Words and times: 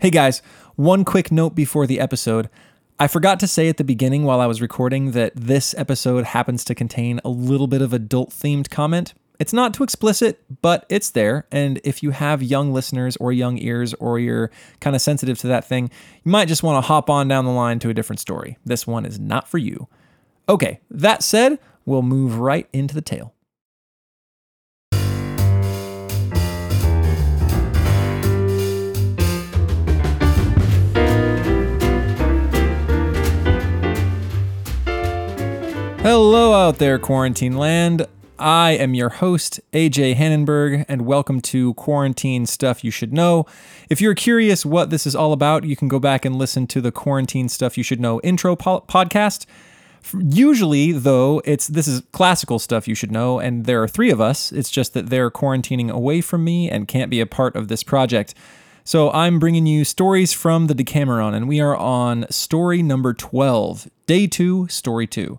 Hey 0.00 0.10
guys, 0.10 0.42
one 0.76 1.04
quick 1.04 1.32
note 1.32 1.56
before 1.56 1.84
the 1.84 1.98
episode. 1.98 2.48
I 3.00 3.08
forgot 3.08 3.40
to 3.40 3.48
say 3.48 3.68
at 3.68 3.78
the 3.78 3.84
beginning 3.84 4.22
while 4.22 4.40
I 4.40 4.46
was 4.46 4.62
recording 4.62 5.10
that 5.10 5.34
this 5.34 5.74
episode 5.76 6.24
happens 6.24 6.62
to 6.66 6.74
contain 6.76 7.20
a 7.24 7.28
little 7.28 7.66
bit 7.66 7.82
of 7.82 7.92
adult 7.92 8.30
themed 8.30 8.70
comment. 8.70 9.14
It's 9.40 9.52
not 9.52 9.74
too 9.74 9.82
explicit, 9.82 10.40
but 10.62 10.86
it's 10.88 11.10
there. 11.10 11.48
And 11.50 11.80
if 11.82 12.00
you 12.04 12.12
have 12.12 12.44
young 12.44 12.72
listeners 12.72 13.16
or 13.16 13.32
young 13.32 13.58
ears 13.58 13.92
or 13.94 14.20
you're 14.20 14.52
kind 14.80 14.94
of 14.94 15.02
sensitive 15.02 15.36
to 15.38 15.48
that 15.48 15.64
thing, 15.64 15.90
you 16.22 16.30
might 16.30 16.46
just 16.46 16.62
want 16.62 16.76
to 16.76 16.86
hop 16.86 17.10
on 17.10 17.26
down 17.26 17.44
the 17.44 17.50
line 17.50 17.80
to 17.80 17.90
a 17.90 17.94
different 17.94 18.20
story. 18.20 18.56
This 18.64 18.86
one 18.86 19.04
is 19.04 19.18
not 19.18 19.48
for 19.48 19.58
you. 19.58 19.88
Okay, 20.48 20.78
that 20.92 21.24
said, 21.24 21.58
we'll 21.84 22.02
move 22.02 22.38
right 22.38 22.68
into 22.72 22.94
the 22.94 23.02
tale. 23.02 23.34
Hello 36.10 36.54
out 36.54 36.78
there, 36.78 36.98
quarantine 36.98 37.58
land. 37.58 38.06
I 38.38 38.70
am 38.70 38.94
your 38.94 39.10
host, 39.10 39.60
AJ 39.74 40.16
Hannenberg, 40.16 40.86
and 40.88 41.02
welcome 41.02 41.42
to 41.42 41.74
Quarantine 41.74 42.46
Stuff 42.46 42.82
You 42.82 42.90
Should 42.90 43.12
Know. 43.12 43.44
If 43.90 44.00
you're 44.00 44.14
curious 44.14 44.64
what 44.64 44.88
this 44.88 45.06
is 45.06 45.14
all 45.14 45.34
about, 45.34 45.64
you 45.64 45.76
can 45.76 45.86
go 45.86 45.98
back 45.98 46.24
and 46.24 46.36
listen 46.36 46.66
to 46.68 46.80
the 46.80 46.90
Quarantine 46.90 47.50
Stuff 47.50 47.76
You 47.76 47.84
Should 47.84 48.00
Know 48.00 48.22
intro 48.22 48.56
po- 48.56 48.86
podcast. 48.88 49.44
Usually, 50.18 50.92
though, 50.92 51.42
it's 51.44 51.66
this 51.66 51.86
is 51.86 52.00
classical 52.12 52.58
stuff 52.58 52.88
you 52.88 52.94
should 52.94 53.12
know, 53.12 53.38
and 53.38 53.66
there 53.66 53.82
are 53.82 53.86
three 53.86 54.10
of 54.10 54.18
us. 54.18 54.50
It's 54.50 54.70
just 54.70 54.94
that 54.94 55.10
they're 55.10 55.30
quarantining 55.30 55.90
away 55.90 56.22
from 56.22 56.42
me 56.42 56.70
and 56.70 56.88
can't 56.88 57.10
be 57.10 57.20
a 57.20 57.26
part 57.26 57.54
of 57.54 57.68
this 57.68 57.82
project. 57.82 58.32
So 58.82 59.10
I'm 59.10 59.38
bringing 59.38 59.66
you 59.66 59.84
stories 59.84 60.32
from 60.32 60.68
the 60.68 60.74
Decameron, 60.74 61.34
and 61.34 61.46
we 61.46 61.60
are 61.60 61.76
on 61.76 62.24
story 62.30 62.82
number 62.82 63.12
12, 63.12 63.90
day 64.06 64.26
two, 64.26 64.68
story 64.68 65.06
two. 65.06 65.38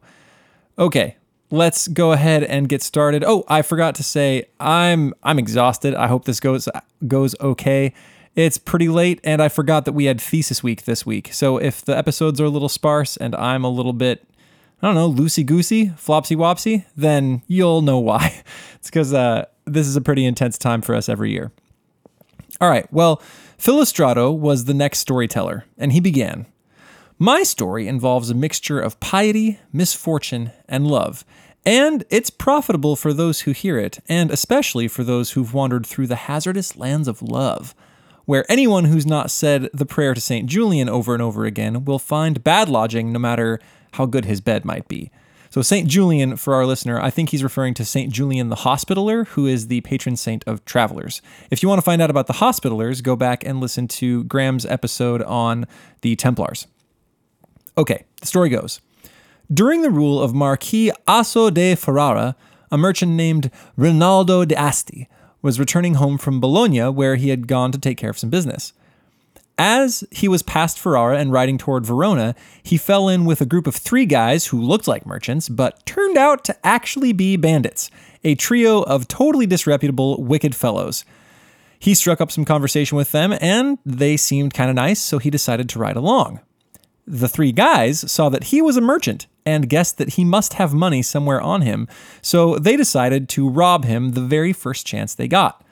Okay, 0.79 1.17
let's 1.51 1.89
go 1.89 2.13
ahead 2.13 2.41
and 2.41 2.69
get 2.69 2.81
started. 2.81 3.21
Oh, 3.25 3.43
I 3.49 3.61
forgot 3.63 3.95
to 3.95 4.03
say 4.03 4.45
I'm 4.61 5.13
I'm 5.21 5.37
exhausted. 5.37 5.93
I 5.93 6.07
hope 6.07 6.23
this 6.23 6.39
goes 6.39 6.69
goes 7.05 7.35
okay. 7.41 7.93
It's 8.35 8.57
pretty 8.57 8.87
late 8.87 9.19
and 9.25 9.41
I 9.41 9.49
forgot 9.49 9.83
that 9.83 9.91
we 9.91 10.05
had 10.05 10.21
thesis 10.21 10.63
week 10.63 10.85
this 10.85 11.05
week. 11.05 11.33
So 11.33 11.57
if 11.57 11.83
the 11.83 11.97
episodes 11.97 12.39
are 12.39 12.45
a 12.45 12.49
little 12.49 12.69
sparse 12.69 13.17
and 13.17 13.35
I'm 13.35 13.65
a 13.65 13.69
little 13.69 13.91
bit 13.91 14.25
I 14.81 14.87
don't 14.87 14.95
know, 14.95 15.11
loosey 15.11 15.45
goosey, 15.45 15.91
flopsy 15.97 16.37
wopsy, 16.37 16.85
then 16.95 17.41
you'll 17.47 17.81
know 17.81 17.99
why. 17.99 18.41
It's 18.79 18.89
because 18.89 19.13
uh, 19.13 19.43
this 19.65 19.87
is 19.87 19.97
a 19.97 20.01
pretty 20.01 20.23
intense 20.23 20.57
time 20.57 20.81
for 20.81 20.95
us 20.95 21.09
every 21.09 21.31
year. 21.31 21.51
All 22.61 22.69
right, 22.69 22.87
well, 22.93 23.21
Philostrato 23.57 24.33
was 24.33 24.63
the 24.63 24.73
next 24.73 24.99
storyteller, 24.99 25.65
and 25.77 25.91
he 25.91 25.99
began. 25.99 26.45
My 27.21 27.43
story 27.43 27.85
involves 27.85 28.29
a 28.29 28.33
mixture 28.33 28.79
of 28.79 28.97
piety, 29.01 29.59
misfortune, 29.73 30.53
and 30.69 30.87
love, 30.87 31.25
and 31.65 32.05
it's 32.09 32.29
profitable 32.29 32.95
for 32.95 33.11
those 33.11 33.41
who 33.41 33.51
hear 33.51 33.77
it, 33.77 33.99
and 34.07 34.31
especially 34.31 34.87
for 34.87 35.03
those 35.03 35.31
who've 35.31 35.53
wandered 35.53 35.85
through 35.85 36.07
the 36.07 36.15
hazardous 36.15 36.77
lands 36.77 37.09
of 37.09 37.21
love, 37.21 37.75
where 38.23 38.49
anyone 38.49 38.85
who's 38.85 39.05
not 39.05 39.31
said 39.31 39.69
the 39.73 39.85
prayer 39.85 40.13
to 40.13 40.21
St. 40.21 40.47
Julian 40.47 40.87
over 40.87 41.13
and 41.13 41.21
over 41.21 41.43
again 41.43 41.83
will 41.83 41.99
find 41.99 42.41
bad 42.41 42.69
lodging 42.69 43.11
no 43.11 43.19
matter 43.19 43.59
how 43.95 44.05
good 44.05 44.23
his 44.23 44.39
bed 44.39 44.63
might 44.63 44.87
be. 44.87 45.11
So, 45.49 45.61
St. 45.61 45.89
Julian, 45.89 46.37
for 46.37 46.53
our 46.53 46.65
listener, 46.65 47.01
I 47.01 47.09
think 47.09 47.31
he's 47.31 47.43
referring 47.43 47.73
to 47.73 47.83
St. 47.83 48.13
Julian 48.13 48.47
the 48.47 48.55
Hospitaller, 48.55 49.25
who 49.25 49.45
is 49.45 49.67
the 49.67 49.81
patron 49.81 50.15
saint 50.15 50.45
of 50.47 50.63
travelers. 50.63 51.21
If 51.51 51.61
you 51.61 51.67
want 51.67 51.79
to 51.79 51.85
find 51.85 52.01
out 52.01 52.09
about 52.09 52.27
the 52.27 52.33
Hospitallers, 52.33 53.03
go 53.03 53.17
back 53.17 53.45
and 53.45 53.59
listen 53.59 53.89
to 53.89 54.23
Graham's 54.23 54.65
episode 54.65 55.21
on 55.23 55.65
the 55.99 56.15
Templars. 56.15 56.65
Okay, 57.79 58.03
the 58.19 58.27
story 58.27 58.49
goes. 58.49 58.81
During 59.51 59.83
the 59.83 59.89
rule 59.89 60.21
of 60.21 60.33
Marquis 60.33 60.91
Azzo 61.07 61.49
de 61.49 61.75
Ferrara, 61.75 62.35
a 62.69 62.77
merchant 62.77 63.13
named 63.13 63.49
Rinaldo 63.77 64.43
de 64.43 64.53
Asti 64.53 65.07
was 65.41 65.61
returning 65.61 65.93
home 65.93 66.17
from 66.17 66.41
Bologna, 66.41 66.89
where 66.89 67.15
he 67.15 67.29
had 67.29 67.47
gone 67.47 67.71
to 67.71 67.77
take 67.77 67.97
care 67.97 68.09
of 68.09 68.19
some 68.19 68.29
business. 68.29 68.73
As 69.57 70.03
he 70.11 70.27
was 70.27 70.43
past 70.43 70.77
Ferrara 70.77 71.17
and 71.17 71.31
riding 71.31 71.57
toward 71.57 71.85
Verona, 71.85 72.35
he 72.61 72.75
fell 72.75 73.07
in 73.07 73.23
with 73.23 73.39
a 73.39 73.45
group 73.45 73.65
of 73.65 73.77
three 73.77 74.05
guys 74.05 74.47
who 74.47 74.61
looked 74.61 74.85
like 74.85 75.05
merchants, 75.05 75.47
but 75.47 75.85
turned 75.85 76.17
out 76.17 76.43
to 76.43 76.67
actually 76.67 77.13
be 77.13 77.37
bandits, 77.37 77.89
a 78.25 78.35
trio 78.35 78.81
of 78.81 79.07
totally 79.07 79.45
disreputable, 79.45 80.21
wicked 80.21 80.53
fellows. 80.53 81.05
He 81.79 81.93
struck 81.93 82.19
up 82.19 82.29
some 82.29 82.43
conversation 82.43 82.97
with 82.97 83.13
them, 83.13 83.33
and 83.39 83.77
they 83.85 84.17
seemed 84.17 84.53
kind 84.53 84.69
of 84.69 84.75
nice, 84.75 84.99
so 84.99 85.17
he 85.17 85.29
decided 85.29 85.69
to 85.69 85.79
ride 85.79 85.95
along. 85.95 86.41
The 87.11 87.27
three 87.27 87.51
guys 87.51 88.09
saw 88.11 88.29
that 88.29 88.45
he 88.45 88.61
was 88.61 88.77
a 88.77 88.81
merchant 88.81 89.25
and 89.43 89.67
guessed 89.67 89.97
that 89.97 90.09
he 90.09 90.23
must 90.23 90.53
have 90.53 90.75
money 90.75 91.01
somewhere 91.01 91.41
on 91.41 91.63
him, 91.63 91.87
so 92.21 92.59
they 92.59 92.77
decided 92.77 93.27
to 93.29 93.49
rob 93.49 93.83
him 93.83 94.11
the 94.11 94.21
very 94.21 94.53
first 94.53 94.85
chance 94.85 95.15
they 95.15 95.27
got. 95.27 95.65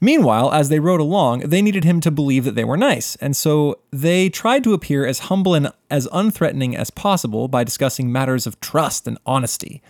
Meanwhile, 0.00 0.52
as 0.52 0.70
they 0.70 0.80
rode 0.80 0.98
along, 0.98 1.42
they 1.42 1.62
needed 1.62 1.84
him 1.84 2.00
to 2.00 2.10
believe 2.10 2.42
that 2.42 2.56
they 2.56 2.64
were 2.64 2.76
nice, 2.76 3.14
and 3.16 3.36
so 3.36 3.78
they 3.92 4.28
tried 4.28 4.64
to 4.64 4.74
appear 4.74 5.06
as 5.06 5.20
humble 5.20 5.54
and 5.54 5.70
as 5.88 6.08
unthreatening 6.08 6.74
as 6.74 6.90
possible 6.90 7.46
by 7.46 7.62
discussing 7.62 8.10
matters 8.10 8.44
of 8.44 8.58
trust 8.58 9.06
and 9.06 9.18
honesty. 9.24 9.82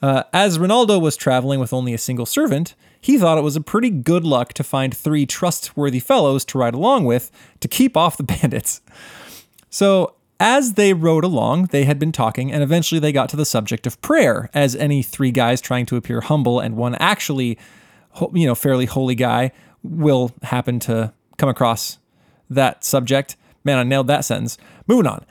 Uh, 0.00 0.22
as 0.32 0.56
Rinaldo 0.56 1.00
was 1.00 1.16
traveling 1.16 1.58
with 1.58 1.72
only 1.72 1.94
a 1.94 1.98
single 1.98 2.26
servant, 2.26 2.76
he 3.00 3.18
thought 3.18 3.38
it 3.38 3.42
was 3.42 3.56
a 3.56 3.60
pretty 3.60 3.90
good 3.90 4.22
luck 4.22 4.52
to 4.52 4.62
find 4.62 4.96
three 4.96 5.26
trustworthy 5.26 5.98
fellows 5.98 6.44
to 6.44 6.58
ride 6.58 6.74
along 6.74 7.06
with 7.06 7.32
to 7.58 7.66
keep 7.66 7.96
off 7.96 8.16
the 8.16 8.22
bandits. 8.40 8.80
So, 9.72 10.16
as 10.38 10.74
they 10.74 10.92
rode 10.92 11.24
along, 11.24 11.66
they 11.66 11.84
had 11.84 11.98
been 11.98 12.12
talking, 12.12 12.52
and 12.52 12.62
eventually 12.62 12.98
they 12.98 13.10
got 13.10 13.30
to 13.30 13.36
the 13.36 13.46
subject 13.46 13.86
of 13.86 14.00
prayer, 14.02 14.50
as 14.52 14.76
any 14.76 15.02
three 15.02 15.30
guys 15.30 15.62
trying 15.62 15.86
to 15.86 15.96
appear 15.96 16.20
humble 16.20 16.60
and 16.60 16.76
one 16.76 16.94
actually, 16.96 17.58
you 18.34 18.46
know, 18.46 18.54
fairly 18.54 18.84
holy 18.84 19.14
guy 19.14 19.50
will 19.82 20.32
happen 20.42 20.78
to 20.80 21.14
come 21.38 21.48
across 21.48 21.98
that 22.50 22.84
subject. 22.84 23.36
Man, 23.64 23.78
I 23.78 23.82
nailed 23.82 24.08
that 24.08 24.26
sentence. 24.26 24.58
Moving 24.86 25.06
on. 25.06 25.24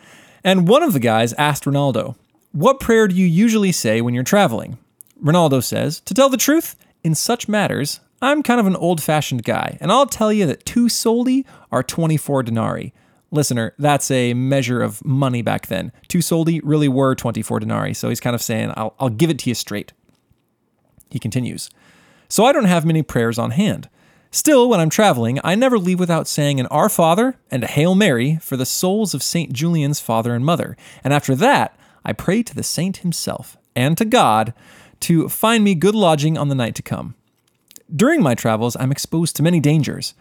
And 0.44 0.68
one 0.68 0.82
of 0.82 0.94
the 0.94 1.00
guys 1.00 1.34
asked 1.34 1.68
Rinaldo, 1.68 2.16
What 2.52 2.80
prayer 2.80 3.08
do 3.08 3.14
you 3.14 3.28
usually 3.28 3.72
say 3.72 4.02
when 4.02 4.16
you're 4.16 4.24
traveling? 4.24 4.80
Rinaldo 5.20 5.60
says, 5.60 6.00
To 6.00 6.16
tell 6.16 6.30
the 6.30 6.38
truth, 6.38 6.76
in 7.04 7.14
such 7.14 7.48
matters, 7.48 8.00
I'm 8.24 8.42
kind 8.42 8.60
of 8.60 8.66
an 8.66 8.76
old 8.76 9.04
fashioned 9.04 9.44
guy, 9.44 9.78
and 9.80 9.92
I'll 9.92 10.08
tell 10.08 10.34
you 10.34 10.48
that 10.48 10.66
two 10.66 10.86
soldi 10.86 11.46
are 11.72 11.84
24 11.84 12.42
denarii 12.42 12.92
listener, 13.32 13.74
that's 13.80 14.12
a 14.12 14.34
measure 14.34 14.82
of 14.82 15.04
money 15.04 15.42
back 15.42 15.68
then. 15.68 15.92
Two 16.08 16.20
soldi 16.20 16.62
really 16.64 16.88
were 16.88 17.16
24 17.16 17.62
denarii, 17.62 17.94
so 17.94 18.10
he's 18.10 18.20
kind 18.20 18.36
of 18.36 18.42
saying, 18.42 18.74
I'll, 18.76 18.94
I'll 19.00 19.10
give 19.10 19.30
it 19.30 19.40
to 19.40 19.50
you 19.50 19.56
straight. 19.56 19.94
He 21.10 21.20
continues, 21.20 21.70
So 22.30 22.46
I 22.46 22.52
don't 22.52 22.66
have 22.66 22.86
many 22.86 23.02
prayers 23.04 23.40
on 23.40 23.52
hand. 23.52 23.90
Still, 24.34 24.70
when 24.70 24.80
I'm 24.80 24.90
traveling, 24.90 25.40
I 25.44 25.56
never 25.56 25.78
leave 25.78 26.00
without 26.00 26.26
saying 26.26 26.62
an 26.62 26.68
Our 26.68 26.88
Father 26.88 27.38
and 27.50 27.66
a 27.66 27.68
Hail 27.68 27.96
Mary 27.96 28.38
for 28.42 28.56
the 28.56 28.66
souls 28.66 29.14
of 29.14 29.22
St. 29.22 29.52
Julian's 29.52 30.00
father 30.00 30.34
and 30.34 30.46
mother. 30.46 30.78
And 31.04 31.14
after 31.14 31.36
that, 31.36 31.78
I 32.06 32.14
pray 32.14 32.42
to 32.44 32.56
the 32.56 32.64
saint 32.64 32.98
himself 32.98 33.58
and 33.76 33.98
to 33.98 34.06
God 34.06 34.54
to 35.02 35.28
find 35.28 35.66
me 35.66 35.76
good 35.76 35.96
lodging 35.96 36.38
on 36.38 36.48
the 36.48 36.56
night 36.56 36.76
to 36.76 36.82
come. 36.82 37.16
During 37.94 38.24
my 38.24 38.34
travels, 38.34 38.78
I'm 38.80 38.92
exposed 38.92 39.36
to 39.36 39.44
many 39.44 39.60
dangers, 39.60 40.14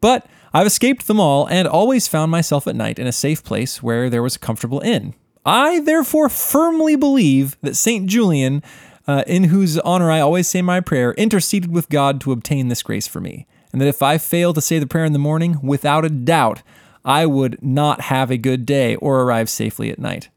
but 0.00 0.26
I've 0.52 0.66
escaped 0.66 1.06
them 1.06 1.20
all 1.20 1.46
and 1.46 1.68
always 1.68 2.08
found 2.08 2.30
myself 2.30 2.66
at 2.66 2.76
night 2.76 2.98
in 2.98 3.06
a 3.06 3.12
safe 3.12 3.44
place 3.44 3.82
where 3.82 4.08
there 4.08 4.22
was 4.22 4.36
a 4.36 4.40
comfortable 4.40 4.80
inn. 4.80 5.14
I 5.44 5.80
therefore 5.80 6.28
firmly 6.28 6.96
believe 6.96 7.56
that 7.62 7.76
St. 7.76 8.06
Julian, 8.06 8.62
uh, 9.06 9.24
in 9.26 9.44
whose 9.44 9.78
honor 9.78 10.10
I 10.10 10.20
always 10.20 10.48
say 10.48 10.62
my 10.62 10.80
prayer, 10.80 11.12
interceded 11.14 11.72
with 11.72 11.88
God 11.88 12.20
to 12.22 12.32
obtain 12.32 12.68
this 12.68 12.82
grace 12.82 13.06
for 13.06 13.20
me, 13.20 13.46
and 13.72 13.80
that 13.80 13.88
if 13.88 14.02
I 14.02 14.18
fail 14.18 14.52
to 14.54 14.60
say 14.60 14.78
the 14.78 14.86
prayer 14.86 15.04
in 15.04 15.12
the 15.12 15.18
morning, 15.18 15.58
without 15.62 16.04
a 16.04 16.10
doubt, 16.10 16.62
I 17.04 17.26
would 17.26 17.62
not 17.62 18.02
have 18.02 18.30
a 18.30 18.36
good 18.36 18.66
day 18.66 18.96
or 18.96 19.22
arrive 19.22 19.48
safely 19.48 19.90
at 19.90 19.98
night. 19.98 20.28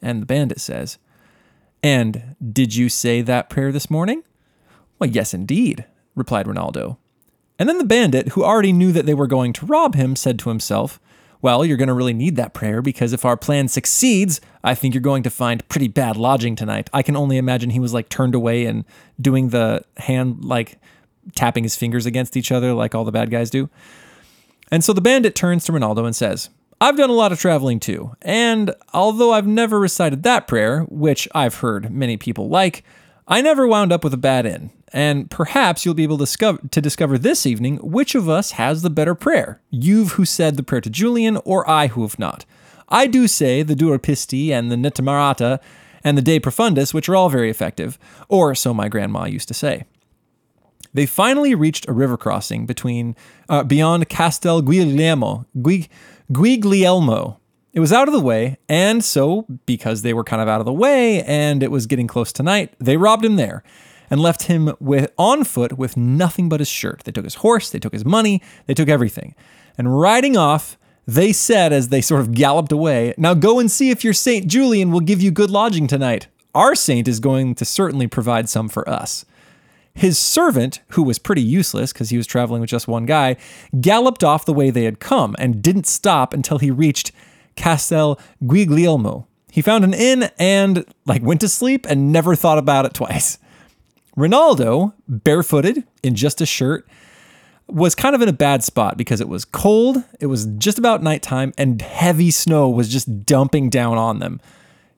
And 0.00 0.22
the 0.22 0.26
bandit 0.26 0.60
says, 0.60 0.98
And 1.82 2.36
did 2.52 2.74
you 2.74 2.88
say 2.88 3.22
that 3.22 3.50
prayer 3.50 3.72
this 3.72 3.90
morning? 3.90 4.22
Well, 4.98 5.10
yes, 5.10 5.34
indeed, 5.34 5.84
replied 6.14 6.46
Rinaldo. 6.46 6.98
And 7.58 7.68
then 7.68 7.78
the 7.78 7.84
bandit, 7.84 8.28
who 8.30 8.44
already 8.44 8.72
knew 8.72 8.92
that 8.92 9.06
they 9.06 9.14
were 9.14 9.26
going 9.26 9.52
to 9.54 9.66
rob 9.66 9.94
him, 9.94 10.16
said 10.16 10.38
to 10.40 10.48
himself, 10.48 10.98
Well, 11.40 11.64
you're 11.64 11.76
going 11.76 11.88
to 11.88 11.94
really 11.94 12.12
need 12.12 12.36
that 12.36 12.54
prayer 12.54 12.82
because 12.82 13.12
if 13.12 13.24
our 13.24 13.36
plan 13.36 13.68
succeeds, 13.68 14.40
I 14.64 14.74
think 14.74 14.94
you're 14.94 15.00
going 15.00 15.22
to 15.22 15.30
find 15.30 15.66
pretty 15.68 15.88
bad 15.88 16.16
lodging 16.16 16.56
tonight. 16.56 16.90
I 16.92 17.02
can 17.02 17.16
only 17.16 17.36
imagine 17.36 17.70
he 17.70 17.80
was 17.80 17.94
like 17.94 18.08
turned 18.08 18.34
away 18.34 18.66
and 18.66 18.84
doing 19.20 19.50
the 19.50 19.82
hand, 19.98 20.44
like 20.44 20.78
tapping 21.34 21.62
his 21.62 21.76
fingers 21.76 22.06
against 22.06 22.36
each 22.36 22.50
other, 22.50 22.72
like 22.74 22.94
all 22.94 23.04
the 23.04 23.12
bad 23.12 23.30
guys 23.30 23.50
do. 23.50 23.70
And 24.70 24.82
so 24.82 24.92
the 24.92 25.00
bandit 25.00 25.34
turns 25.34 25.64
to 25.64 25.72
Ronaldo 25.72 26.04
and 26.04 26.16
says, 26.16 26.50
I've 26.80 26.96
done 26.96 27.10
a 27.10 27.14
lot 27.14 27.32
of 27.32 27.38
traveling 27.38 27.80
too, 27.80 28.14
and 28.22 28.74
although 28.92 29.32
I've 29.32 29.46
never 29.46 29.78
recited 29.78 30.22
that 30.24 30.48
prayer, 30.48 30.80
which 30.82 31.28
I've 31.34 31.56
heard 31.56 31.90
many 31.90 32.16
people 32.16 32.48
like, 32.48 32.82
I 33.26 33.40
never 33.40 33.66
wound 33.66 33.92
up 33.92 34.04
with 34.04 34.12
a 34.12 34.18
bad 34.18 34.44
inn, 34.44 34.70
and 34.94 35.28
perhaps 35.28 35.84
you'll 35.84 35.92
be 35.92 36.04
able 36.04 36.16
to 36.18 36.22
discover, 36.22 36.60
to 36.70 36.80
discover 36.80 37.18
this 37.18 37.44
evening 37.44 37.78
which 37.78 38.14
of 38.14 38.28
us 38.28 38.52
has 38.52 38.82
the 38.82 38.88
better 38.88 39.16
prayer. 39.16 39.60
You've 39.68 40.12
who 40.12 40.24
said 40.24 40.56
the 40.56 40.62
prayer 40.62 40.80
to 40.80 40.88
Julian, 40.88 41.36
or 41.38 41.68
I 41.68 41.88
who 41.88 42.02
have 42.02 42.16
not. 42.16 42.44
I 42.88 43.08
do 43.08 43.26
say 43.26 43.64
the 43.64 43.74
Dirupisti 43.74 44.50
and 44.50 44.70
the 44.70 44.76
Netamarata 44.76 45.58
and 46.04 46.16
the 46.16 46.22
De 46.22 46.38
Profundis, 46.38 46.94
which 46.94 47.08
are 47.08 47.16
all 47.16 47.28
very 47.28 47.50
effective, 47.50 47.98
or 48.28 48.54
so 48.54 48.72
my 48.72 48.88
grandma 48.88 49.24
used 49.24 49.48
to 49.48 49.54
say. 49.54 49.84
They 50.92 51.06
finally 51.06 51.56
reached 51.56 51.88
a 51.88 51.92
river 51.92 52.16
crossing 52.16 52.64
between 52.64 53.16
uh, 53.48 53.64
beyond 53.64 54.08
Castel 54.08 54.62
Guglielmo, 54.62 55.44
Guiglielmo. 56.32 57.40
It 57.72 57.80
was 57.80 57.92
out 57.92 58.06
of 58.06 58.14
the 58.14 58.20
way, 58.20 58.58
and 58.68 59.04
so 59.04 59.44
because 59.66 60.02
they 60.02 60.14
were 60.14 60.22
kind 60.22 60.40
of 60.40 60.46
out 60.46 60.60
of 60.60 60.66
the 60.66 60.72
way 60.72 61.24
and 61.24 61.64
it 61.64 61.72
was 61.72 61.88
getting 61.88 62.06
close 62.06 62.32
to 62.34 62.44
night, 62.44 62.72
they 62.78 62.96
robbed 62.96 63.24
him 63.24 63.34
there 63.34 63.64
and 64.14 64.22
left 64.22 64.44
him 64.44 64.72
with 64.78 65.12
on 65.18 65.42
foot 65.42 65.76
with 65.76 65.96
nothing 65.96 66.48
but 66.48 66.60
his 66.60 66.68
shirt. 66.68 67.02
They 67.02 67.10
took 67.10 67.24
his 67.24 67.34
horse, 67.34 67.68
they 67.68 67.80
took 67.80 67.92
his 67.92 68.04
money, 68.04 68.40
they 68.66 68.74
took 68.74 68.88
everything. 68.88 69.34
And 69.76 69.98
riding 69.98 70.36
off, 70.36 70.78
they 71.04 71.32
said 71.32 71.72
as 71.72 71.88
they 71.88 72.00
sort 72.00 72.20
of 72.20 72.32
galloped 72.32 72.70
away, 72.70 73.12
Now 73.18 73.34
go 73.34 73.58
and 73.58 73.68
see 73.68 73.90
if 73.90 74.04
your 74.04 74.12
Saint 74.12 74.46
Julian 74.46 74.92
will 74.92 75.00
give 75.00 75.20
you 75.20 75.32
good 75.32 75.50
lodging 75.50 75.88
tonight. 75.88 76.28
Our 76.54 76.76
saint 76.76 77.08
is 77.08 77.18
going 77.18 77.56
to 77.56 77.64
certainly 77.64 78.06
provide 78.06 78.48
some 78.48 78.68
for 78.68 78.88
us. 78.88 79.24
His 79.94 80.16
servant, 80.16 80.80
who 80.90 81.02
was 81.02 81.18
pretty 81.18 81.42
useless 81.42 81.92
because 81.92 82.10
he 82.10 82.16
was 82.16 82.28
traveling 82.28 82.60
with 82.60 82.70
just 82.70 82.86
one 82.86 83.06
guy, 83.06 83.34
galloped 83.80 84.22
off 84.22 84.44
the 84.44 84.54
way 84.54 84.70
they 84.70 84.84
had 84.84 85.00
come 85.00 85.34
and 85.40 85.60
didn't 85.60 85.88
stop 85.88 86.32
until 86.32 86.58
he 86.58 86.70
reached 86.70 87.10
Castel 87.56 88.20
Guiglielmo. 88.46 89.26
He 89.50 89.60
found 89.60 89.82
an 89.82 89.92
inn 89.92 90.30
and 90.38 90.84
like 91.04 91.22
went 91.22 91.40
to 91.40 91.48
sleep 91.48 91.84
and 91.88 92.12
never 92.12 92.36
thought 92.36 92.58
about 92.58 92.86
it 92.86 92.94
twice. 92.94 93.38
Rinaldo, 94.16 94.94
barefooted 95.08 95.84
in 96.02 96.14
just 96.14 96.40
a 96.40 96.46
shirt, 96.46 96.86
was 97.66 97.94
kind 97.94 98.14
of 98.14 98.22
in 98.22 98.28
a 98.28 98.32
bad 98.32 98.62
spot 98.62 98.96
because 98.96 99.20
it 99.20 99.28
was 99.28 99.44
cold, 99.44 100.02
it 100.20 100.26
was 100.26 100.46
just 100.58 100.78
about 100.78 101.02
nighttime, 101.02 101.52
and 101.56 101.80
heavy 101.80 102.30
snow 102.30 102.68
was 102.68 102.88
just 102.88 103.24
dumping 103.24 103.70
down 103.70 103.96
on 103.96 104.18
them. 104.18 104.40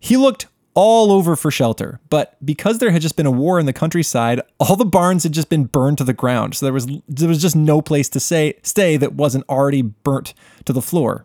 He 0.00 0.16
looked 0.16 0.46
all 0.74 1.10
over 1.10 1.36
for 1.36 1.50
shelter, 1.50 2.00
but 2.10 2.36
because 2.44 2.78
there 2.78 2.90
had 2.90 3.00
just 3.00 3.16
been 3.16 3.24
a 3.24 3.30
war 3.30 3.58
in 3.58 3.66
the 3.66 3.72
countryside, 3.72 4.42
all 4.60 4.76
the 4.76 4.84
barns 4.84 5.22
had 5.22 5.32
just 5.32 5.48
been 5.48 5.64
burned 5.64 5.96
to 5.98 6.04
the 6.04 6.12
ground. 6.12 6.54
So 6.54 6.66
there 6.66 6.72
was 6.72 6.86
there 7.08 7.28
was 7.28 7.40
just 7.40 7.56
no 7.56 7.80
place 7.80 8.10
to 8.10 8.20
say, 8.20 8.58
stay 8.62 8.98
that 8.98 9.14
wasn't 9.14 9.48
already 9.48 9.80
burnt 9.80 10.34
to 10.66 10.74
the 10.74 10.82
floor. 10.82 11.24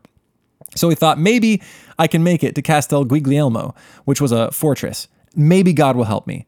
So 0.75 0.87
he 0.87 0.95
thought 0.95 1.19
maybe 1.19 1.61
I 1.99 2.07
can 2.07 2.23
make 2.23 2.43
it 2.43 2.55
to 2.55 2.61
Castel 2.61 3.03
Guiglielmo, 3.03 3.75
which 4.05 4.21
was 4.21 4.31
a 4.31 4.51
fortress. 4.51 5.09
Maybe 5.35 5.73
God 5.73 5.97
will 5.97 6.05
help 6.05 6.27
me. 6.27 6.45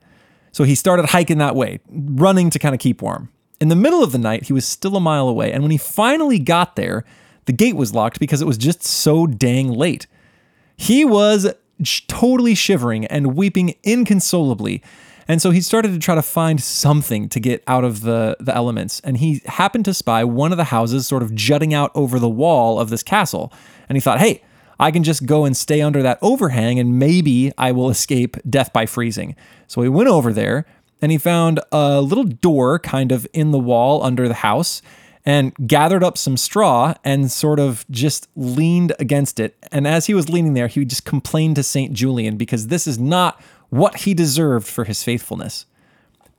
So 0.54 0.64
he 0.64 0.76
started 0.76 1.08
hiking 1.08 1.40
that 1.40 1.56
way, 1.56 1.82
running 1.90 2.50
to 2.52 2.60
kind 2.60 2.74
of 2.74 2.80
keep 2.80 3.02
warm. 3.02 3.30
In 3.60 3.68
the 3.68 3.76
middle 3.76 4.04
of 4.04 4.12
the 4.12 4.18
night, 4.18 4.44
he 4.44 4.54
was 4.54 4.66
still 4.66 4.96
a 4.96 5.02
mile 5.02 5.28
away, 5.28 5.52
and 5.52 5.62
when 5.62 5.72
he 5.72 5.78
finally 5.78 6.40
got 6.40 6.76
there, 6.78 7.04
the 7.46 7.54
gate 7.54 7.76
was 7.76 7.94
locked 7.94 8.20
because 8.20 8.42
it 8.42 8.46
was 8.46 8.58
just 8.58 8.84
so 8.84 9.28
dang 9.28 9.72
late. 9.74 10.08
He 10.78 11.04
was 11.04 11.54
totally 12.08 12.56
shivering 12.56 13.06
and 13.08 13.36
weeping 13.36 13.76
inconsolably. 13.84 14.82
And 15.28 15.42
so 15.42 15.52
he 15.52 15.62
started 15.62 15.92
to 15.94 16.00
try 16.00 16.16
to 16.16 16.22
find 16.22 16.62
something 16.62 17.30
to 17.30 17.40
get 17.40 17.64
out 17.68 17.84
of 17.84 18.02
the, 18.02 18.36
the 18.40 18.54
elements. 18.54 19.00
And 19.02 19.18
he 19.18 19.42
happened 19.46 19.86
to 19.86 19.94
spy 19.94 20.24
one 20.24 20.52
of 20.52 20.58
the 20.58 20.66
houses 20.66 21.08
sort 21.08 21.24
of 21.24 21.34
jutting 21.34 21.74
out 21.74 21.92
over 21.96 22.20
the 22.20 22.30
wall 22.30 22.80
of 22.80 22.90
this 22.90 23.04
castle. 23.04 23.52
And 23.88 23.96
he 23.96 24.02
thought, 24.02 24.20
hey, 24.20 24.44
I 24.80 24.92
can 24.92 25.04
just 25.04 25.26
go 25.26 25.46
and 25.46 25.56
stay 25.56 25.82
under 25.82 26.02
that 26.02 26.20
overhang 26.22 26.80
and 26.80 27.00
maybe 27.00 27.52
I 27.58 27.72
will 27.72 27.90
escape 27.90 28.38
death 28.50 28.74
by 28.74 28.86
freezing. 28.86 29.36
So 29.68 29.82
he 29.82 29.90
went 29.90 30.10
over 30.10 30.34
there, 30.34 30.66
and 31.04 31.12
he 31.12 31.18
found 31.18 31.60
a 31.74 32.00
little 32.00 32.24
door 32.24 32.80
kind 32.80 33.12
of 33.12 33.28
in 33.34 33.52
the 33.52 33.60
wall 33.60 34.02
under 34.04 34.30
the 34.30 34.36
house 34.36 34.82
and 35.26 35.54
gathered 35.68 36.02
up 36.02 36.18
some 36.18 36.38
straw 36.38 36.94
and 37.04 37.30
sort 37.30 37.60
of 37.60 37.86
just 37.92 38.30
leaned 38.38 38.94
against 39.00 39.38
it. 39.38 39.58
And 39.70 39.86
as 39.86 40.06
he 40.06 40.14
was 40.14 40.30
leaning 40.30 40.54
there, 40.54 40.68
he 40.68 40.86
just 40.86 41.04
complained 41.04 41.58
to 41.58 41.64
St. 41.64 41.92
Julian 41.92 42.38
because 42.38 42.68
this 42.68 42.88
is 42.88 42.98
not 42.98 43.42
what 43.70 43.98
he 44.02 44.14
deserved 44.14 44.66
for 44.66 44.86
his 44.86 45.04
faithfulness. 45.04 45.66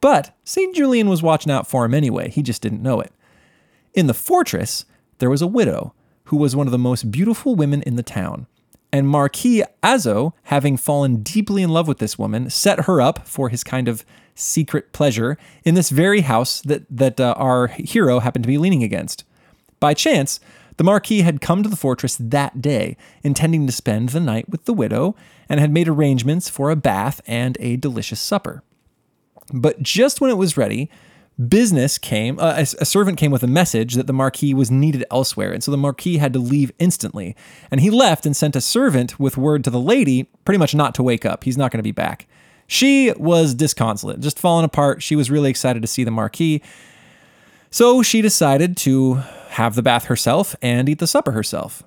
But 0.01 0.35
St. 0.45 0.75
Julian 0.75 1.11
was 1.11 1.23
watching 1.23 1.53
out 1.53 1.67
for 1.67 1.85
him 1.85 1.93
anyway, 1.93 2.31
he 2.31 2.43
just 2.43 2.63
didn't 2.63 2.83
know 2.83 3.01
it. 3.01 3.13
In 3.93 4.07
the 4.07 4.15
fortress, 4.15 4.87
there 5.19 5.31
was 5.31 5.43
a 5.43 5.47
widow 5.47 5.93
who 6.25 6.37
was 6.37 6.57
one 6.57 6.67
of 6.67 6.73
the 6.73 6.79
most 6.79 7.11
beautiful 7.11 7.55
women 7.55 7.83
in 7.83 7.97
the 7.97 8.03
town. 8.03 8.47
And 8.93 9.09
Marquis 9.09 9.65
Azzo, 9.83 10.33
having 10.45 10.77
fallen 10.77 11.23
deeply 11.23 11.63
in 11.63 11.71
love 11.71 11.89
with 11.89 11.99
this 11.99 12.19
woman, 12.19 12.49
set 12.49 12.85
her 12.85 13.01
up 13.01 13.27
for 13.27 13.49
his 13.49 13.65
kind 13.65 13.89
of 13.89 14.05
secret 14.35 14.93
pleasure 14.93 15.37
in 15.65 15.75
this 15.75 15.91
very 15.91 16.21
house 16.21 16.61
that, 16.63 16.85
that 16.91 17.21
uh, 17.21 17.35
our 17.37 17.67
hero 17.69 18.21
happened 18.21 18.45
to 18.45 18.49
be 18.49 18.59
leaning 18.59 18.83
against. 18.83 19.25
By 19.81 19.95
chance, 19.95 20.41
the 20.77 20.85
Marquis 20.85 21.23
had 21.23 21.41
come 21.41 21.63
to 21.63 21.69
the 21.69 21.77
fortress 21.77 22.17
that 22.17 22.61
day, 22.61 22.97
intending 23.23 23.67
to 23.67 23.73
spend 23.73 24.11
the 24.11 24.21
night 24.21 24.49
with 24.49 24.65
the 24.65 24.73
widow, 24.73 25.15
and 25.49 25.61
had 25.61 25.73
made 25.73 25.89
arrangements 25.89 26.49
for 26.49 26.71
a 26.71 26.77
bath 26.77 27.21
and 27.27 27.57
a 27.61 27.77
delicious 27.77 28.21
supper. 28.21 28.63
But 29.53 29.83
just 29.83 30.21
when 30.21 30.31
it 30.31 30.39
was 30.39 30.57
ready, 30.57 30.91
business 31.49 31.99
came, 31.99 32.39
uh, 32.39 32.55
a, 32.57 32.63
a, 32.63 32.85
servant 32.85 33.19
came 33.19 33.31
with 33.31 33.43
a 33.43 33.49
message 33.49 33.95
that 33.95 34.07
the 34.07 34.13
Marquis 34.13 34.55
was 34.55 34.71
needed 34.71 35.05
elsewhere, 35.11 35.53
and 35.53 35.65
so 35.65 35.71
the 35.71 35.77
Marquis 35.77 36.19
had 36.19 36.33
to 36.33 36.39
leave 36.39 36.71
instantly. 36.79 37.35
And 37.71 37.81
he 37.81 37.91
left 37.91 38.25
and 38.25 38.37
sent 38.37 38.55
a 38.57 38.61
servant 38.61 39.19
with 39.19 39.37
word 39.37 39.65
to 39.65 39.71
the 39.71 39.81
lady, 39.81 40.25
pretty 40.45 40.59
much 40.59 40.75
not 40.75 40.95
to 40.97 41.03
wake 41.03 41.25
up. 41.25 41.45
He's 41.45 41.59
not 41.59 41.73
going 41.73 41.79
to 41.79 41.85
be 41.85 41.93
back. 41.93 42.27
She 42.67 43.13
was 43.17 43.55
disconsolate, 43.55 44.21
just 44.21 44.39
falling 44.39 44.65
apart. 44.65 45.03
She 45.03 45.17
was 45.17 45.31
really 45.31 45.51
excited 45.51 45.83
to 45.83 45.89
see 45.89 46.05
the 46.05 46.11
Marquis. 46.11 46.63
So 47.71 48.03
she 48.03 48.23
decided 48.23 48.77
to 48.79 49.15
have 49.51 49.75
the 49.75 49.83
bath 49.83 50.05
herself 50.05 50.55
and 50.63 50.89
eat 50.89 51.01
the 51.01 51.07
supper 51.07 51.33
herself. 51.33 51.83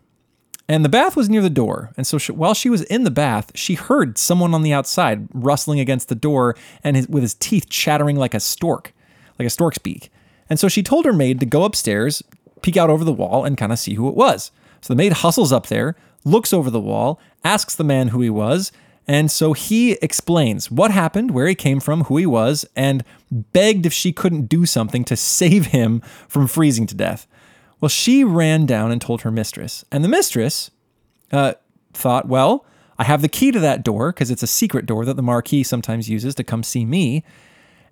And 0.69 0.83
the 0.83 0.89
bath 0.89 1.15
was 1.15 1.29
near 1.29 1.41
the 1.41 1.49
door. 1.49 1.93
And 1.95 2.05
so 2.05 2.17
she, 2.17 2.33
while 2.33 2.53
she 2.53 2.69
was 2.69 2.81
in 2.83 3.05
the 3.05 3.11
bath, 3.11 3.51
she 3.55 3.75
heard 3.75 4.17
someone 4.17 4.53
on 4.53 4.63
the 4.63 4.73
outside 4.73 5.29
rustling 5.33 5.79
against 5.79 6.09
the 6.09 6.15
door 6.15 6.57
and 6.83 6.97
his, 6.97 7.07
with 7.07 7.23
his 7.23 7.35
teeth 7.35 7.69
chattering 7.69 8.17
like 8.17 8.33
a 8.33 8.39
stork 8.41 8.93
like 9.37 9.45
a 9.45 9.51
stork's 9.51 9.77
beak. 9.77 10.11
And 10.49 10.59
so 10.59 10.67
she 10.67 10.83
told 10.83 11.05
her 11.05 11.13
maid 11.13 11.39
to 11.39 11.45
go 11.45 11.63
upstairs, 11.63 12.23
peek 12.61 12.77
out 12.77 12.89
over 12.89 13.03
the 13.03 13.13
wall, 13.13 13.43
and 13.43 13.57
kind 13.57 13.71
of 13.71 13.79
see 13.79 13.95
who 13.95 14.07
it 14.09 14.15
was. 14.15 14.51
So 14.81 14.93
the 14.93 14.97
maid 14.97 15.13
hustles 15.13 15.51
up 15.51 15.67
there, 15.67 15.95
looks 16.23 16.53
over 16.53 16.69
the 16.69 16.79
wall, 16.79 17.19
asks 17.43 17.75
the 17.75 17.83
man 17.83 18.09
who 18.09 18.21
he 18.21 18.29
was, 18.29 18.71
and 19.07 19.31
so 19.31 19.53
he 19.53 19.93
explains 19.93 20.69
what 20.69 20.91
happened, 20.91 21.31
where 21.31 21.47
he 21.47 21.55
came 21.55 21.79
from, 21.79 22.03
who 22.05 22.17
he 22.17 22.25
was, 22.25 22.65
and 22.75 23.05
begged 23.31 23.85
if 23.85 23.93
she 23.93 24.11
couldn't 24.11 24.47
do 24.47 24.65
something 24.65 25.05
to 25.05 25.15
save 25.15 25.67
him 25.67 26.01
from 26.27 26.47
freezing 26.47 26.85
to 26.87 26.95
death. 26.95 27.25
Well, 27.79 27.89
she 27.89 28.23
ran 28.23 28.65
down 28.65 28.91
and 28.91 28.99
told 28.99 29.21
her 29.21 29.31
mistress. 29.31 29.85
And 29.91 30.03
the 30.03 30.09
mistress 30.09 30.71
uh, 31.31 31.53
thought, 31.93 32.27
well, 32.27 32.65
I 32.99 33.03
have 33.05 33.21
the 33.21 33.29
key 33.29 33.51
to 33.51 33.59
that 33.59 33.83
door 33.83 34.11
because 34.11 34.31
it's 34.31 34.43
a 34.43 34.47
secret 34.47 34.85
door 34.85 35.05
that 35.05 35.15
the 35.15 35.21
Marquis 35.21 35.63
sometimes 35.63 36.09
uses 36.09 36.35
to 36.35 36.43
come 36.43 36.63
see 36.63 36.83
me. 36.83 37.23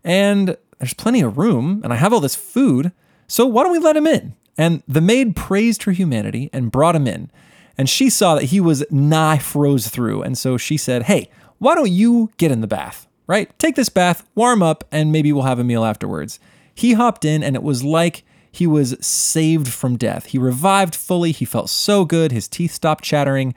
And 0.04 0.58
there's 0.80 0.94
plenty 0.94 1.22
of 1.22 1.38
room 1.38 1.82
and 1.84 1.94
I 1.94 1.96
have 1.98 2.14
all 2.14 2.20
this 2.20 2.36
food, 2.36 2.92
so 3.28 3.46
why 3.46 3.64
don't 3.64 3.72
we 3.72 3.80
let 3.80 3.98
him 3.98 4.08
in? 4.08 4.36
And 4.58 4.84
the 4.88 5.02
maid 5.02 5.36
praised 5.36 5.84
her 5.84 5.92
humanity 5.92 6.50
and 6.54 6.72
brought 6.72 6.96
him 6.96 7.08
in. 7.08 7.30
And 7.78 7.90
she 7.90 8.10
saw 8.10 8.36
that 8.36 8.46
he 8.46 8.62
was 8.62 8.86
nigh 8.90 9.38
froze 9.38 9.90
through. 9.90 10.22
And 10.22 10.38
so 10.38 10.58
she 10.58 10.78
said, 10.78 11.04
Hey, 11.04 11.30
why 11.58 11.76
don't 11.76 11.92
you 11.92 12.32
get 12.38 12.52
in 12.52 12.62
the 12.62 12.68
bath, 12.68 13.08
right? 13.28 13.58
Take 13.60 13.76
this 13.76 13.90
bath, 13.90 14.28
warm 14.34 14.64
up, 14.64 14.86
and 14.92 15.12
maybe 15.12 15.34
we'll 15.34 15.44
have 15.44 15.60
a 15.60 15.64
meal 15.64 15.84
afterwards. 15.84 16.40
He 16.74 16.94
hopped 16.94 17.26
in, 17.26 17.44
and 17.44 17.56
it 17.56 17.64
was 17.64 17.84
like 17.84 18.24
he 18.52 18.68
was 18.68 18.96
saved 19.06 19.68
from 19.68 19.98
death. 19.98 20.28
He 20.28 20.38
revived 20.38 20.96
fully. 20.96 21.32
He 21.32 21.46
felt 21.46 21.70
so 21.70 22.06
good. 22.06 22.32
His 22.32 22.48
teeth 22.48 22.72
stopped 22.72 23.04
chattering. 23.04 23.54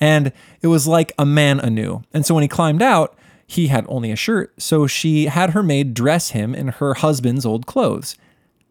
And 0.00 0.32
it 0.62 0.66
was 0.66 0.88
like 0.88 1.12
a 1.16 1.24
man 1.24 1.60
anew. 1.60 2.02
And 2.12 2.26
so 2.26 2.34
when 2.34 2.42
he 2.42 2.48
climbed 2.48 2.82
out, 2.82 3.16
he 3.52 3.66
had 3.66 3.84
only 3.86 4.10
a 4.10 4.16
shirt, 4.16 4.50
so 4.56 4.86
she 4.86 5.26
had 5.26 5.50
her 5.50 5.62
maid 5.62 5.92
dress 5.92 6.30
him 6.30 6.54
in 6.54 6.68
her 6.68 6.94
husband's 6.94 7.44
old 7.44 7.66
clothes. 7.66 8.16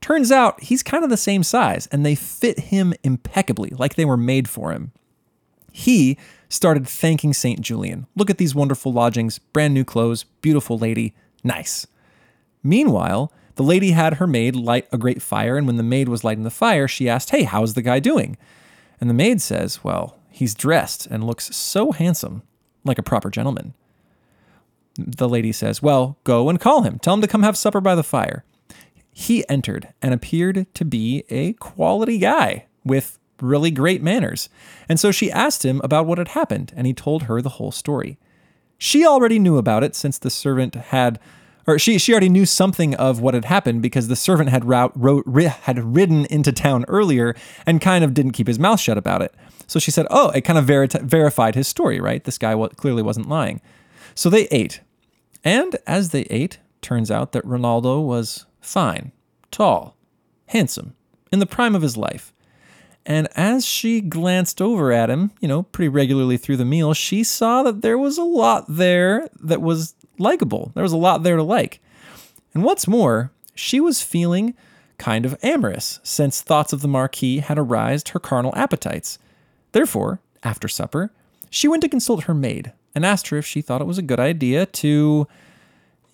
Turns 0.01 0.31
out 0.31 0.63
he's 0.63 0.81
kind 0.81 1.03
of 1.03 1.11
the 1.11 1.17
same 1.17 1.43
size, 1.43 1.88
and 1.91 2.03
they 2.03 2.15
fit 2.15 2.57
him 2.59 2.95
impeccably, 3.03 3.69
like 3.77 3.93
they 3.93 4.05
were 4.05 4.17
made 4.17 4.50
for 4.50 4.71
him. 4.71 4.91
He 5.71 6.17
started 6.50 6.88
thanking 6.88 7.31
St. 7.31 7.61
Julian. 7.61 8.07
Look 8.15 8.31
at 8.31 8.39
these 8.39 8.55
wonderful 8.55 8.91
lodgings, 8.91 9.38
brand 9.38 9.75
new 9.75 9.85
clothes, 9.85 10.23
beautiful 10.41 10.79
lady, 10.79 11.13
nice. 11.43 11.85
Meanwhile, 12.63 13.31
the 13.57 13.63
lady 13.63 13.91
had 13.91 14.15
her 14.15 14.25
maid 14.25 14.55
light 14.55 14.88
a 14.91 14.97
great 14.97 15.21
fire, 15.21 15.57
and 15.57 15.67
when 15.67 15.77
the 15.77 15.83
maid 15.83 16.09
was 16.09 16.23
lighting 16.23 16.43
the 16.43 16.50
fire, 16.50 16.88
she 16.88 17.07
asked, 17.07 17.29
Hey, 17.29 17.43
how's 17.43 17.75
the 17.75 17.83
guy 17.83 18.00
doing? 18.00 18.35
And 19.00 19.07
the 19.11 19.13
maid 19.13 19.43
says, 19.43 19.83
Well, 19.83 20.17
he's 20.31 20.55
dressed 20.55 21.05
and 21.05 21.23
looks 21.23 21.55
so 21.55 21.91
handsome, 21.91 22.41
like 22.83 22.97
a 22.97 23.03
proper 23.03 23.29
gentleman. 23.29 23.75
The 24.98 25.29
lady 25.29 25.51
says, 25.51 25.81
Well, 25.81 26.17
go 26.24 26.50
and 26.50 26.60
call 26.60 26.83
him. 26.83 27.00
Tell 27.00 27.13
him 27.13 27.21
to 27.21 27.27
come 27.27 27.43
have 27.43 27.57
supper 27.57 27.81
by 27.81 27.95
the 27.95 28.03
fire. 28.03 28.43
He 29.12 29.48
entered 29.50 29.89
and 30.01 30.13
appeared 30.13 30.67
to 30.74 30.86
be 30.86 31.24
a 31.29 31.53
quality 31.53 32.17
guy 32.17 32.65
with 32.83 33.19
really 33.41 33.71
great 33.71 34.01
manners. 34.01 34.50
And 34.88 35.00
so 35.00 35.12
she 35.12 35.31
asked 35.31 35.63
him 35.63 35.81
about 35.83 36.05
what 36.05 36.17
had 36.17 36.29
happened, 36.29 36.74
and 36.75 36.88
he 36.88 36.93
told 36.93 37.24
her 37.24 37.41
the 37.41 37.50
whole 37.50 37.71
story. 37.71 38.17
She 38.77 39.05
already 39.05 39.39
knew 39.39 39.57
about 39.57 39.83
it 39.83 39.95
since 39.95 40.17
the 40.17 40.29
servant 40.29 40.75
had 40.75 41.19
or 41.67 41.77
she 41.77 42.00
she 42.00 42.12
already 42.12 42.29
knew 42.29 42.45
something 42.45 42.95
of 42.95 43.21
what 43.21 43.36
had 43.36 43.45
happened 43.45 43.81
because 43.81 44.07
the 44.07 44.15
servant 44.15 44.50
had 44.50 44.65
route, 44.65 44.91
wrote, 44.95 45.25
had 45.62 45.95
ridden 45.95 46.25
into 46.25 46.51
town 46.51 46.86
earlier 46.88 47.36
and 47.65 47.79
kind 47.79 48.03
of 48.03 48.13
didn't 48.13 48.31
keep 48.31 48.48
his 48.48 48.57
mouth 48.57 48.79
shut 48.79 48.98
about 48.98 49.21
it. 49.21 49.33
So 49.67 49.79
she 49.79 49.91
said, 49.91 50.07
"Oh, 50.10 50.29
it 50.31 50.41
kind 50.41 50.57
of 50.57 50.65
verified 50.65 51.55
his 51.55 51.67
story, 51.67 52.00
right? 52.00 52.24
This 52.24 52.38
guy 52.38 52.55
clearly 52.75 53.03
wasn't 53.03 53.29
lying." 53.29 53.62
So 54.15 54.30
they 54.30 54.48
ate, 54.48 54.82
and 55.44 55.77
as 55.88 56.10
they 56.10 56.24
ate, 56.24 56.60
turns 56.82 57.10
out 57.10 57.32
that 57.32 57.46
Ronaldo 57.46 58.03
was 58.03 58.46
fine, 58.60 59.12
tall, 59.51 59.96
handsome, 60.48 60.96
in 61.32 61.39
the 61.39 61.46
prime 61.46 61.75
of 61.75 61.82
his 61.82 61.98
life. 61.98 62.34
And 63.06 63.27
as 63.36 63.65
she 63.65 64.01
glanced 64.01 64.62
over 64.62 64.91
at 64.91 65.10
him, 65.10 65.32
you 65.39 65.48
know, 65.48 65.63
pretty 65.63 65.89
regularly 65.89 66.38
through 66.38 66.58
the 66.58 66.65
meal, 66.65 66.94
she 66.94 67.24
saw 67.24 67.63
that 67.63 67.82
there 67.82 67.98
was 67.98 68.18
a 68.18 68.24
lot 68.24 68.65
there 68.68 69.27
that 69.39 69.62
was 69.62 69.96
likable. 70.20 70.72
There 70.75 70.84
was 70.84 70.91
a 70.91 70.98
lot 70.98 71.24
there 71.24 71.38
to 71.38 71.44
like. 71.44 71.82
And 72.53 72.63
what's 72.63 72.88
more, 72.88 73.32
she 73.56 73.80
was 73.80 74.03
feeling 74.03 74.53
kind 74.98 75.25
of 75.25 75.36
amorous, 75.41 76.00
since 76.03 76.41
thoughts 76.41 76.74
of 76.74 76.82
the 76.82 76.88
Marquis 76.88 77.39
had 77.39 77.58
aroused 77.58 78.10
her 78.10 78.20
carnal 78.20 78.53
appetites. 78.56 79.18
Therefore, 79.72 80.20
after 80.44 80.68
supper, 80.68 81.12
she 81.50 81.68
went 81.68 81.82
to 81.82 81.89
consult 81.89 82.25
her 82.25 82.36
maid 82.36 82.72
and 82.93 83.05
asked 83.05 83.29
her 83.29 83.38
if 83.38 83.45
she 83.45 83.62
thought 83.62 83.81
it 83.81 83.88
was 83.88 83.98
a 83.98 84.03
good 84.03 84.19
idea 84.19 84.65
to, 84.65 85.27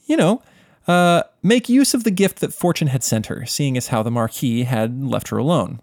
you 0.05 0.17
know, 0.17 0.41
uh, 0.87 1.23
make 1.43 1.67
use 1.67 1.93
of 1.93 2.03
the 2.03 2.11
gift 2.11 2.39
that 2.39 2.53
fortune 2.53 2.87
had 2.87 3.03
sent 3.03 3.27
her, 3.27 3.45
seeing 3.45 3.77
as 3.77 3.87
how 3.87 4.01
the 4.01 4.11
Marquis 4.11 4.63
had 4.63 5.03
left 5.03 5.29
her 5.29 5.37
alone. 5.37 5.81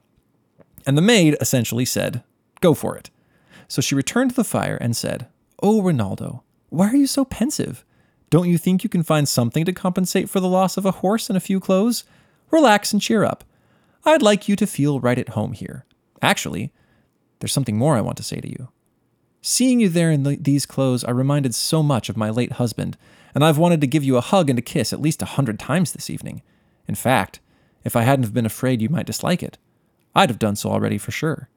And 0.86 0.96
the 0.96 1.02
maid 1.02 1.36
essentially 1.40 1.84
said, 1.84 2.22
Go 2.60 2.74
for 2.74 2.96
it. 2.96 3.10
So 3.68 3.82
she 3.82 3.94
returned 3.94 4.30
to 4.30 4.36
the 4.36 4.44
fire 4.44 4.76
and 4.80 4.96
said, 4.96 5.26
Oh, 5.62 5.82
Ronaldo, 5.82 6.42
why 6.70 6.88
are 6.88 6.96
you 6.96 7.06
so 7.06 7.24
pensive? 7.24 7.84
Don't 8.30 8.48
you 8.48 8.58
think 8.58 8.82
you 8.82 8.90
can 8.90 9.02
find 9.02 9.28
something 9.28 9.64
to 9.64 9.72
compensate 9.72 10.28
for 10.28 10.40
the 10.40 10.48
loss 10.48 10.76
of 10.76 10.84
a 10.84 10.90
horse 10.90 11.28
and 11.28 11.36
a 11.36 11.40
few 11.40 11.60
clothes? 11.60 12.04
Relax 12.50 12.92
and 12.92 13.00
cheer 13.00 13.24
up. 13.24 13.44
I'd 14.04 14.22
like 14.22 14.48
you 14.48 14.56
to 14.56 14.66
feel 14.66 15.00
right 15.00 15.18
at 15.18 15.30
home 15.30 15.52
here. 15.52 15.84
Actually, 16.20 16.72
there's 17.38 17.52
something 17.52 17.76
more 17.76 17.96
I 17.96 18.00
want 18.00 18.16
to 18.18 18.22
say 18.22 18.40
to 18.40 18.48
you. 18.48 18.68
Seeing 19.46 19.78
you 19.78 19.90
there 19.90 20.10
in 20.10 20.22
the, 20.22 20.36
these 20.36 20.64
clothes, 20.64 21.04
I 21.04 21.10
reminded 21.10 21.54
so 21.54 21.82
much 21.82 22.08
of 22.08 22.16
my 22.16 22.30
late 22.30 22.52
husband, 22.52 22.96
and 23.34 23.44
I've 23.44 23.58
wanted 23.58 23.82
to 23.82 23.86
give 23.86 24.02
you 24.02 24.16
a 24.16 24.22
hug 24.22 24.48
and 24.48 24.58
a 24.58 24.62
kiss 24.62 24.90
at 24.90 25.02
least 25.02 25.20
a 25.20 25.26
hundred 25.26 25.58
times 25.58 25.92
this 25.92 26.08
evening. 26.08 26.40
In 26.88 26.94
fact, 26.94 27.40
if 27.84 27.94
I 27.94 28.04
hadn't 28.04 28.22
have 28.22 28.32
been 28.32 28.46
afraid 28.46 28.80
you 28.80 28.88
might 28.88 29.04
dislike 29.04 29.42
it, 29.42 29.58
I'd 30.14 30.30
have 30.30 30.38
done 30.38 30.56
so 30.56 30.70
already 30.70 30.96
for 30.96 31.10
sure. 31.10 31.50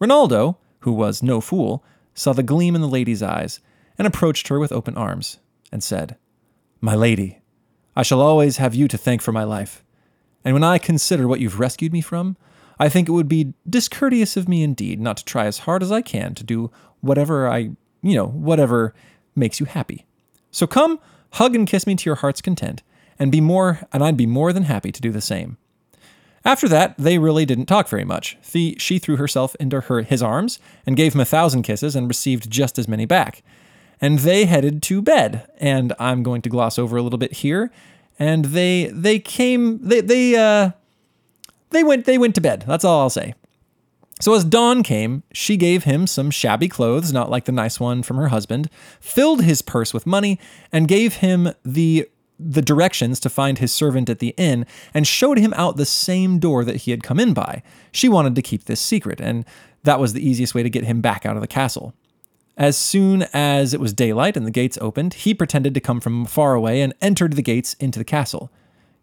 Ronaldo, 0.00 0.56
who 0.78 0.92
was 0.92 1.22
no 1.22 1.42
fool, 1.42 1.84
saw 2.14 2.32
the 2.32 2.42
gleam 2.42 2.74
in 2.74 2.80
the 2.80 2.88
lady's 2.88 3.22
eyes 3.22 3.60
and 3.98 4.06
approached 4.06 4.48
her 4.48 4.58
with 4.58 4.72
open 4.72 4.96
arms 4.96 5.40
and 5.70 5.82
said, 5.82 6.16
My 6.80 6.94
lady, 6.94 7.42
I 7.94 8.02
shall 8.02 8.22
always 8.22 8.56
have 8.56 8.74
you 8.74 8.88
to 8.88 8.96
thank 8.96 9.20
for 9.20 9.32
my 9.32 9.44
life. 9.44 9.84
And 10.42 10.54
when 10.54 10.64
I 10.64 10.78
consider 10.78 11.28
what 11.28 11.40
you've 11.40 11.60
rescued 11.60 11.92
me 11.92 12.00
from, 12.00 12.38
I 12.78 12.88
think 12.88 13.10
it 13.10 13.12
would 13.12 13.28
be 13.28 13.52
discourteous 13.68 14.38
of 14.38 14.48
me 14.48 14.62
indeed 14.62 15.02
not 15.02 15.18
to 15.18 15.24
try 15.26 15.44
as 15.44 15.58
hard 15.58 15.82
as 15.82 15.92
I 15.92 16.00
can 16.00 16.34
to 16.36 16.42
do 16.42 16.70
whatever 17.00 17.48
I, 17.48 17.70
you 18.02 18.14
know, 18.14 18.26
whatever 18.26 18.94
makes 19.34 19.60
you 19.60 19.66
happy. 19.66 20.06
So 20.50 20.66
come, 20.66 20.98
hug 21.32 21.54
and 21.54 21.66
kiss 21.66 21.86
me 21.86 21.94
to 21.96 22.04
your 22.04 22.16
heart's 22.16 22.40
content, 22.40 22.82
and 23.18 23.30
be 23.30 23.40
more, 23.40 23.80
and 23.92 24.02
I'd 24.02 24.16
be 24.16 24.26
more 24.26 24.52
than 24.52 24.64
happy 24.64 24.90
to 24.92 25.00
do 25.00 25.12
the 25.12 25.20
same. 25.20 25.58
After 26.44 26.68
that, 26.68 26.94
they 26.96 27.18
really 27.18 27.44
didn't 27.44 27.66
talk 27.66 27.88
very 27.88 28.04
much. 28.04 28.38
she 28.42 28.98
threw 28.98 29.16
herself 29.16 29.54
into 29.60 29.80
her, 29.82 30.02
his 30.02 30.22
arms 30.22 30.58
and 30.86 30.96
gave 30.96 31.14
him 31.14 31.20
a 31.20 31.26
thousand 31.26 31.62
kisses 31.62 31.94
and 31.94 32.08
received 32.08 32.50
just 32.50 32.78
as 32.78 32.88
many 32.88 33.04
back. 33.04 33.42
And 34.00 34.20
they 34.20 34.46
headed 34.46 34.82
to 34.84 35.02
bed. 35.02 35.46
And 35.58 35.92
I'm 35.98 36.22
going 36.22 36.40
to 36.42 36.48
gloss 36.48 36.78
over 36.78 36.96
a 36.96 37.02
little 37.02 37.18
bit 37.18 37.34
here. 37.34 37.70
And 38.18 38.46
they 38.46 38.86
they 38.86 39.18
came 39.18 39.86
they 39.86 40.00
they 40.00 40.36
uh 40.36 40.70
they 41.70 41.84
went 41.84 42.06
they 42.06 42.16
went 42.16 42.34
to 42.36 42.40
bed. 42.40 42.64
That's 42.66 42.84
all 42.84 43.00
I'll 43.00 43.10
say. 43.10 43.34
So 44.20 44.34
as 44.34 44.44
dawn 44.44 44.82
came, 44.82 45.22
she 45.32 45.56
gave 45.56 45.84
him 45.84 46.06
some 46.06 46.30
shabby 46.30 46.68
clothes, 46.68 47.12
not 47.12 47.30
like 47.30 47.46
the 47.46 47.52
nice 47.52 47.80
one 47.80 48.02
from 48.02 48.18
her 48.18 48.28
husband, 48.28 48.68
filled 49.00 49.42
his 49.42 49.62
purse 49.62 49.94
with 49.94 50.06
money, 50.06 50.38
and 50.70 50.86
gave 50.86 51.16
him 51.16 51.52
the 51.64 52.08
the 52.42 52.62
directions 52.62 53.20
to 53.20 53.28
find 53.28 53.58
his 53.58 53.70
servant 53.70 54.08
at 54.08 54.18
the 54.18 54.34
inn 54.38 54.64
and 54.94 55.06
showed 55.06 55.38
him 55.38 55.52
out 55.58 55.76
the 55.76 55.84
same 55.84 56.38
door 56.38 56.64
that 56.64 56.76
he 56.76 56.90
had 56.90 57.02
come 57.02 57.20
in 57.20 57.34
by. 57.34 57.62
She 57.92 58.08
wanted 58.08 58.34
to 58.34 58.40
keep 58.40 58.64
this 58.64 58.80
secret, 58.80 59.20
and 59.20 59.44
that 59.82 60.00
was 60.00 60.14
the 60.14 60.26
easiest 60.26 60.54
way 60.54 60.62
to 60.62 60.70
get 60.70 60.84
him 60.84 61.02
back 61.02 61.26
out 61.26 61.36
of 61.36 61.42
the 61.42 61.46
castle. 61.46 61.92
As 62.56 62.78
soon 62.78 63.26
as 63.34 63.74
it 63.74 63.80
was 63.80 63.92
daylight 63.92 64.38
and 64.38 64.46
the 64.46 64.50
gates 64.50 64.78
opened, 64.80 65.14
he 65.14 65.34
pretended 65.34 65.74
to 65.74 65.80
come 65.80 66.00
from 66.00 66.24
far 66.24 66.54
away 66.54 66.80
and 66.80 66.94
entered 67.02 67.34
the 67.34 67.42
gates 67.42 67.74
into 67.74 67.98
the 67.98 68.04
castle. 68.04 68.50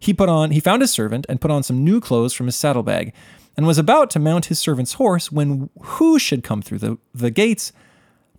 He 0.00 0.12
put 0.12 0.28
on 0.28 0.52
he 0.52 0.60
found 0.60 0.82
his 0.82 0.92
servant 0.92 1.26
and 1.28 1.40
put 1.40 1.50
on 1.50 1.62
some 1.62 1.84
new 1.84 2.00
clothes 2.00 2.32
from 2.32 2.46
his 2.46 2.56
saddlebag, 2.56 3.12
and 3.58 3.66
was 3.66 3.76
about 3.76 4.08
to 4.08 4.18
mount 4.18 4.46
his 4.46 4.58
servant's 4.58 4.94
horse 4.94 5.30
when 5.30 5.68
who 5.80 6.18
should 6.18 6.42
come 6.42 6.62
through 6.62 6.78
the, 6.78 6.96
the 7.12 7.30
gates 7.30 7.72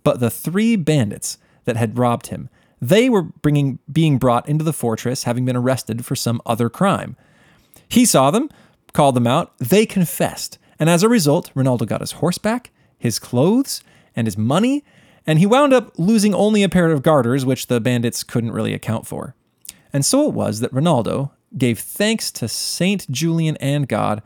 but 0.02 0.18
the 0.18 0.30
three 0.30 0.74
bandits 0.74 1.38
that 1.64 1.76
had 1.76 1.96
robbed 1.96 2.28
him 2.28 2.48
they 2.80 3.10
were 3.10 3.22
bringing, 3.22 3.78
being 3.92 4.18
brought 4.18 4.48
into 4.48 4.64
the 4.64 4.72
fortress, 4.72 5.24
having 5.24 5.44
been 5.44 5.56
arrested 5.56 6.04
for 6.04 6.16
some 6.16 6.40
other 6.46 6.70
crime. 6.70 7.16
He 7.88 8.04
saw 8.04 8.30
them, 8.30 8.48
called 8.92 9.14
them 9.14 9.26
out, 9.26 9.56
they 9.58 9.86
confessed, 9.86 10.58
and 10.78 10.88
as 10.88 11.02
a 11.02 11.08
result, 11.08 11.52
Ronaldo 11.54 11.86
got 11.86 12.00
his 12.00 12.12
horse 12.12 12.38
back, 12.38 12.70
his 12.98 13.18
clothes, 13.18 13.82
and 14.16 14.26
his 14.26 14.38
money, 14.38 14.82
and 15.26 15.38
he 15.38 15.46
wound 15.46 15.72
up 15.72 15.92
losing 15.98 16.34
only 16.34 16.62
a 16.62 16.68
pair 16.68 16.90
of 16.90 17.02
garters, 17.02 17.44
which 17.44 17.66
the 17.66 17.80
bandits 17.80 18.24
couldn't 18.24 18.52
really 18.52 18.72
account 18.72 19.06
for. 19.06 19.34
And 19.92 20.04
so 20.04 20.26
it 20.26 20.34
was 20.34 20.60
that 20.60 20.72
Ronaldo 20.72 21.30
gave 21.56 21.78
thanks 21.78 22.30
to 22.32 22.48
Saint 22.48 23.10
Julian 23.10 23.56
and 23.58 23.88
God, 23.88 24.22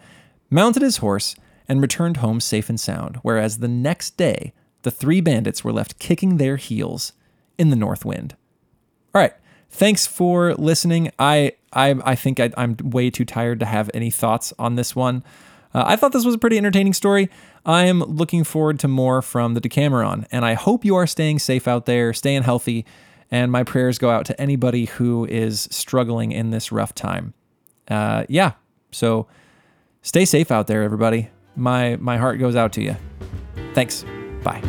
mounted 0.55 0.83
his 0.83 0.99
horse, 0.99 1.35
and 1.69 1.81
returned 1.81 2.19
home 2.19 2.41
safe 2.41 2.69
and 2.69 2.79
sound, 2.79 3.17
whereas 3.23 3.59
the 3.59 3.69
next 3.69 4.17
day, 4.17 4.53
the 4.83 4.91
three 4.91 5.21
bandits 5.21 5.65
were 5.65 5.73
left 5.73 5.99
kicking 5.99 6.37
their 6.37 6.57
heels 6.57 7.13
in 7.59 7.71
the 7.71 7.77
north 7.77 8.05
wind. 8.05 8.37
All 9.15 9.21
right. 9.21 9.33
Thanks 9.71 10.07
for 10.07 10.55
listening. 10.55 11.11
I 11.19 11.55
I, 11.73 11.97
I 12.05 12.15
think 12.15 12.39
I, 12.39 12.53
am 12.57 12.77
way 12.83 13.11
too 13.11 13.25
tired 13.25 13.59
to 13.61 13.67
have 13.67 13.91
any 13.93 14.11
thoughts 14.11 14.53
on 14.59 14.77
this 14.77 14.95
one. 14.95 15.25
Uh, 15.75 15.83
I 15.85 15.97
thought 15.97 16.13
this 16.13 16.25
was 16.25 16.37
a 16.37 16.39
pretty 16.39 16.57
entertaining 16.57 16.93
story. 16.93 17.29
I 17.67 17.87
am 17.87 17.99
looking 17.99 18.45
forward 18.45 18.79
to 18.81 18.89
more 18.89 19.23
from 19.23 19.55
the 19.55 19.61
Decameron, 19.61 20.27
and 20.31 20.45
I 20.45 20.55
hope 20.55 20.85
you 20.85 20.95
are 20.95 21.09
staying 21.09 21.41
safe 21.41 21.67
out 21.67 21.87
there, 21.87 22.13
staying 22.13 22.43
healthy, 22.43 22.85
and 23.33 23.51
my 23.51 23.65
prayers 23.65 23.99
go 23.99 24.11
out 24.11 24.25
to 24.27 24.41
anybody 24.41 24.85
who 24.85 25.25
is 25.25 25.67
struggling 25.73 26.31
in 26.31 26.51
this 26.51 26.71
rough 26.71 26.95
time. 26.95 27.35
Uh, 27.89 28.25
yeah, 28.29 28.53
so 28.93 29.27
stay 30.05 30.25
safe 30.25 30.53
out 30.53 30.69
there, 30.69 30.85
everybody. 30.85 31.31
My 31.57 31.97
my 31.97 32.17
heart 32.17 32.39
goes 32.39 32.55
out 32.55 32.73
to 32.75 32.83
you. 32.83 32.95
Thanks. 33.75 34.05
Bye. 34.45 34.63